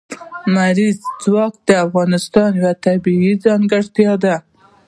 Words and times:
لمریز 0.53 0.97
ځواک 1.23 1.53
د 1.67 1.69
افغانستان 1.85 2.49
یوه 2.59 2.73
طبیعي 2.85 3.33
ځانګړتیا 3.45 4.13
ده. 4.23 4.35